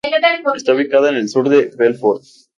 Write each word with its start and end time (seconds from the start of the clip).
Está 0.55 0.73
ubicada 0.73 1.09
a 1.11 1.11
al 1.11 1.29
sur 1.29 1.47
de 1.47 1.69
Belfort. 1.77 2.23